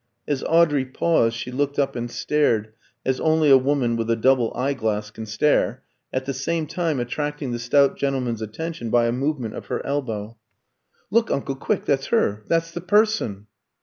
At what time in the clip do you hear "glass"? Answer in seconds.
4.73-5.11